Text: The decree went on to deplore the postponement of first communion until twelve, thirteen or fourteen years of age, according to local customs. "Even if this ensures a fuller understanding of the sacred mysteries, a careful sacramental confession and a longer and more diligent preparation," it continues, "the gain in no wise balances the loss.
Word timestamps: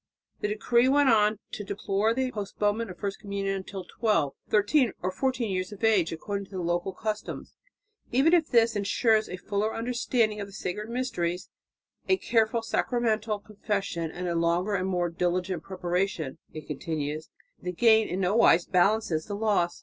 The 0.39 0.47
decree 0.47 0.89
went 0.89 1.09
on 1.09 1.37
to 1.51 1.63
deplore 1.63 2.11
the 2.15 2.31
postponement 2.31 2.89
of 2.89 2.97
first 2.97 3.19
communion 3.19 3.57
until 3.57 3.83
twelve, 3.85 4.33
thirteen 4.49 4.93
or 5.03 5.11
fourteen 5.11 5.51
years 5.51 5.71
of 5.71 5.83
age, 5.83 6.11
according 6.11 6.47
to 6.47 6.59
local 6.59 6.91
customs. 6.91 7.53
"Even 8.11 8.33
if 8.33 8.47
this 8.49 8.75
ensures 8.75 9.29
a 9.29 9.37
fuller 9.37 9.75
understanding 9.75 10.41
of 10.41 10.47
the 10.47 10.53
sacred 10.53 10.89
mysteries, 10.89 11.51
a 12.09 12.17
careful 12.17 12.63
sacramental 12.63 13.37
confession 13.37 14.09
and 14.09 14.27
a 14.27 14.33
longer 14.33 14.73
and 14.73 14.87
more 14.87 15.11
diligent 15.11 15.61
preparation," 15.61 16.39
it 16.51 16.65
continues, 16.65 17.29
"the 17.61 17.71
gain 17.71 18.07
in 18.07 18.21
no 18.21 18.35
wise 18.35 18.65
balances 18.65 19.25
the 19.27 19.35
loss. 19.35 19.79